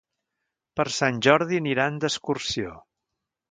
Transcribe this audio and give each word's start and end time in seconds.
Per 0.79 0.85
Sant 0.95 1.19
Jordi 1.27 1.61
aniran 1.65 2.01
d'excursió. 2.05 2.75